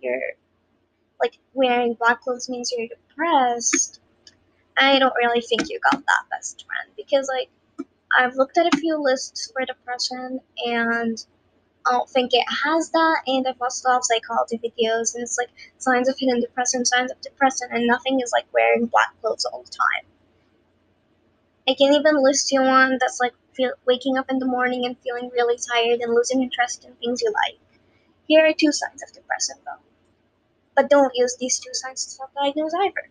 you're 0.01 0.21
like 1.21 1.37
wearing 1.53 1.95
black 1.95 2.21
clothes 2.21 2.49
means 2.49 2.73
you're 2.77 2.89
depressed. 2.89 4.01
I 4.77 4.99
don't 4.99 5.13
really 5.21 5.41
think 5.41 5.69
you 5.69 5.79
got 5.91 6.01
that 6.05 6.25
best 6.31 6.65
friend 6.65 6.93
because 6.97 7.29
like 7.35 7.49
I've 8.17 8.35
looked 8.35 8.57
at 8.57 8.73
a 8.73 8.77
few 8.77 9.01
lists 9.01 9.51
for 9.51 9.65
depression 9.65 10.39
and 10.65 11.25
I 11.85 11.91
don't 11.91 12.09
think 12.09 12.31
it 12.33 12.45
has 12.63 12.89
that. 12.91 13.21
And 13.27 13.47
I've 13.47 13.59
watched 13.59 13.83
a 13.85 13.89
lot 13.89 13.97
of 13.97 14.05
psychology 14.05 14.57
videos, 14.57 15.15
and 15.15 15.23
it's 15.23 15.37
like 15.37 15.49
signs 15.77 16.07
of 16.07 16.17
hidden 16.17 16.39
depression, 16.39 16.85
signs 16.85 17.11
of 17.11 17.19
depression, 17.21 17.67
and 17.71 17.85
nothing 17.87 18.21
is 18.21 18.31
like 18.31 18.45
wearing 18.53 18.85
black 18.85 19.13
clothes 19.21 19.45
all 19.45 19.63
the 19.63 19.69
time. 19.69 20.05
I 21.67 21.75
can 21.75 21.93
even 21.93 22.21
list 22.21 22.51
you 22.51 22.61
one 22.61 22.97
that's 22.99 23.19
like 23.19 23.33
feel, 23.53 23.71
waking 23.85 24.17
up 24.17 24.29
in 24.29 24.39
the 24.39 24.45
morning 24.45 24.85
and 24.85 24.97
feeling 24.99 25.29
really 25.33 25.57
tired 25.57 25.99
and 26.01 26.13
losing 26.13 26.41
interest 26.41 26.85
in 26.85 26.93
things 26.95 27.21
you 27.21 27.31
like. 27.31 27.59
Here 28.27 28.45
are 28.45 28.53
two 28.53 28.71
signs 28.71 29.03
of 29.03 29.13
depression 29.13 29.55
though. 29.65 29.81
But 30.75 30.89
don't 30.89 31.15
use 31.15 31.37
these 31.39 31.59
two 31.59 31.73
signs 31.73 32.03
to 32.05 32.11
self-diagnose 32.11 32.73
either. 32.73 33.09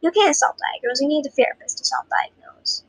You 0.00 0.10
can't 0.10 0.36
self-diagnose, 0.36 1.00
you 1.00 1.08
need 1.08 1.26
a 1.26 1.30
therapist 1.30 1.78
to 1.78 1.84
self-diagnose. 1.84 2.84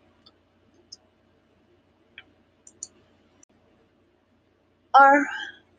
Our 5.00 5.28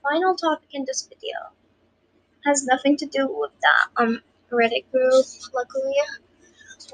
final 0.03 0.37
topic 0.37 0.69
in 0.73 0.85
this 0.85 1.07
video 1.09 1.51
has 2.45 2.65
nothing 2.65 2.97
to 2.99 3.07
do 3.07 3.27
with 3.29 3.53
that 3.63 3.89
um 3.97 4.23
Reddit 4.53 4.85
group, 4.93 5.27
luckily, 5.53 5.95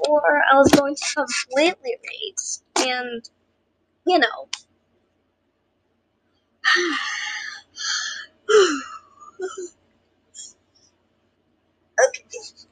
or 0.09 0.41
I 0.51 0.55
was 0.55 0.71
going 0.71 0.95
to 0.95 1.05
completely 1.15 1.97
raise 2.09 2.63
and 2.77 3.29
you 4.07 4.17
know 4.19 4.47
okay 12.05 12.25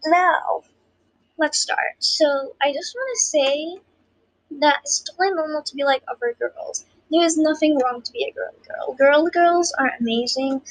now 0.05 0.63
let's 1.41 1.59
start. 1.59 1.95
So 1.99 2.53
I 2.61 2.71
just 2.71 2.95
want 2.95 3.09
to 3.15 3.19
say 3.19 3.77
that 4.59 4.79
it's 4.83 5.01
totally 5.01 5.33
normal 5.35 5.63
to 5.63 5.75
be 5.75 5.83
like 5.83 6.03
other 6.07 6.35
girls. 6.39 6.85
There 7.11 7.23
is 7.23 7.37
nothing 7.37 7.77
wrong 7.77 8.01
to 8.01 8.11
be 8.11 8.23
a 8.23 8.31
girl 8.31 8.53
girl. 8.67 8.93
Girl 8.95 9.27
girls 9.29 9.71
are 9.77 9.91
amazing. 9.99 10.63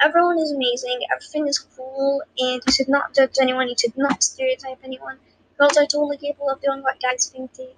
Everyone 0.00 0.38
is 0.38 0.50
amazing. 0.52 1.00
Everything 1.12 1.46
is 1.46 1.58
cool, 1.58 2.22
and 2.38 2.62
you 2.66 2.72
should 2.72 2.88
not 2.88 3.14
judge 3.14 3.36
anyone. 3.38 3.68
You 3.68 3.74
should 3.78 3.98
not 3.98 4.22
stereotype 4.22 4.78
anyone. 4.82 5.18
Girls 5.58 5.76
are 5.76 5.84
totally 5.84 6.16
capable 6.16 6.48
of 6.48 6.62
doing 6.62 6.82
what 6.82 7.00
guys 7.02 7.28
think 7.28 7.52
they, 7.54 7.74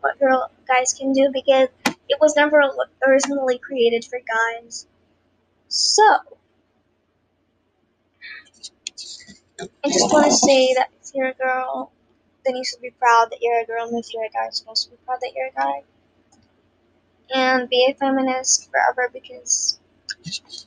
what 0.00 0.20
girl 0.20 0.52
guys 0.68 0.94
can 0.94 1.12
do 1.12 1.30
because 1.32 1.68
it 2.08 2.20
was 2.20 2.36
never 2.36 2.62
originally 3.04 3.58
created 3.58 4.04
for 4.04 4.20
guys. 4.20 4.86
So 5.68 6.20
I 9.84 9.88
just 9.88 10.12
want 10.12 10.26
to 10.26 10.32
say 10.32 10.74
that 10.74 10.90
if 11.02 11.14
you're 11.14 11.28
a 11.28 11.34
girl, 11.34 11.92
then 12.44 12.56
you 12.56 12.64
should 12.64 12.80
be 12.80 12.90
proud 12.90 13.28
that 13.30 13.38
you're 13.42 13.60
a 13.60 13.66
girl, 13.66 13.88
and 13.88 13.98
if 13.98 14.12
you're 14.12 14.24
a 14.24 14.30
guy, 14.30 14.44
you're 14.44 14.52
supposed 14.52 14.84
to 14.84 14.90
be 14.90 14.96
proud 15.06 15.18
that 15.20 15.32
you're 15.34 15.48
a 15.48 15.52
guy. 15.52 15.82
And 17.34 17.68
be 17.68 17.84
a 17.90 17.94
feminist 17.94 18.70
forever 18.70 19.10
because 19.12 19.80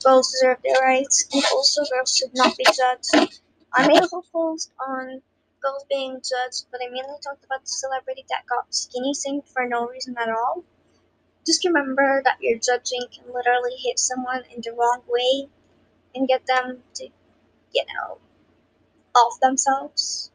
girls 0.04 0.32
deserve 0.32 0.58
their 0.62 0.80
rights, 0.80 1.26
and 1.32 1.44
also 1.52 1.84
girls 1.86 2.16
should 2.16 2.34
not 2.34 2.56
be 2.56 2.64
judged. 2.64 3.32
I 3.72 3.88
made 3.88 4.02
a 4.02 4.08
whole 4.08 4.24
post 4.32 4.72
on 4.80 5.22
girls 5.62 5.84
being 5.90 6.16
judged, 6.22 6.66
but 6.70 6.80
I 6.82 6.88
mainly 6.90 7.18
talked 7.22 7.44
about 7.44 7.62
the 7.62 7.68
celebrity 7.68 8.26
that 8.30 8.46
got 8.46 8.74
skinny 8.74 9.14
shamed 9.14 9.46
for 9.48 9.66
no 9.68 9.88
reason 9.88 10.16
at 10.18 10.30
all. 10.30 10.64
Just 11.46 11.64
remember 11.64 12.22
that 12.24 12.42
your 12.42 12.58
judging 12.58 13.08
can 13.14 13.32
literally 13.32 13.76
hit 13.76 13.98
someone 13.98 14.44
in 14.54 14.62
the 14.62 14.72
wrong 14.72 15.02
way 15.08 15.48
and 16.14 16.28
get 16.28 16.46
them 16.46 16.84
to, 16.94 17.08
you 17.72 17.84
know, 17.94 18.18
off 19.14 19.40
themselves. 19.40 20.30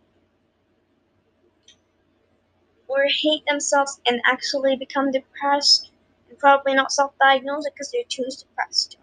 Or 2.88 3.06
hate 3.08 3.46
themselves 3.48 4.00
and 4.06 4.22
actually 4.26 4.76
become 4.76 5.12
depressed 5.12 5.91
and 6.32 6.40
probably 6.40 6.74
not 6.76 6.94
self 6.94 7.14
diagnose 7.20 7.68
it 7.68 7.76
because 7.76 7.92
they're 7.92 8.06
too 8.10 8.26
depressed. 8.40 8.98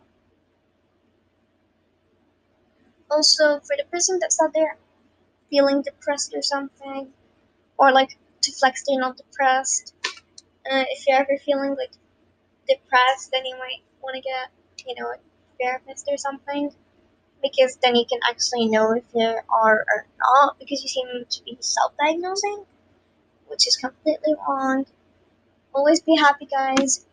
Also, 3.10 3.60
for 3.60 3.76
the 3.76 3.84
person 3.92 4.18
that's 4.20 4.40
out 4.42 4.52
there 4.54 4.78
feeling 5.50 5.82
depressed 5.82 6.34
or 6.34 6.42
something, 6.42 7.12
or 7.78 7.92
like 7.92 8.18
to 8.42 8.52
flex 8.52 8.84
they're 8.86 9.00
not 9.00 9.16
depressed, 9.18 9.94
uh, 10.70 10.84
if 10.90 11.06
you're 11.06 11.18
ever 11.18 11.38
feeling 11.44 11.76
like 11.76 11.92
depressed, 12.68 13.30
then 13.32 13.46
you 13.46 13.56
might 13.58 13.82
want 14.02 14.16
to 14.16 14.22
get, 14.22 14.50
you 14.86 14.94
know, 15.00 15.08
a 15.10 15.18
therapist 15.60 16.08
or 16.10 16.18
something 16.18 16.72
because 17.42 17.76
then 17.82 17.96
you 17.96 18.06
can 18.10 18.20
actually 18.28 18.68
know 18.68 18.92
if 18.92 19.04
you 19.14 19.22
are 19.50 19.86
or 19.88 20.06
not 20.20 20.58
because 20.58 20.82
you 20.82 20.88
seem 20.88 21.24
to 21.30 21.42
be 21.44 21.56
self-diagnosing 21.60 22.64
which 23.48 23.66
is 23.68 23.76
completely 23.76 24.34
wrong 24.48 24.86
always 25.74 26.00
be 26.02 26.16
happy 26.16 26.46
guys 26.46 27.06